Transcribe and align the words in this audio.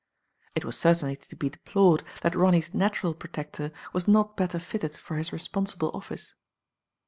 It 0.55 0.65
was 0.65 0.79
certainly 0.79 1.15
to 1.15 1.35
be 1.35 1.49
deplored 1.51 2.01
that 2.21 2.33
Ronny*s 2.35 2.73
natural 2.73 3.13
protector 3.13 3.71
was 3.93 4.07
not 4.07 4.35
better 4.35 4.57
fitted 4.57 4.93
fof 4.93 5.19
his 5.19 5.31
responsible 5.31 5.91
office. 5.93 6.33